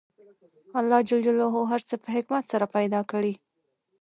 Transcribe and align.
الله 0.79 0.99
ج 1.07 1.11
هر 1.71 1.81
څه 1.89 1.95
په 2.03 2.09
حکمت 2.15 2.43
سره 2.51 2.65
پیدا 2.75 3.01
کړي 3.11 3.33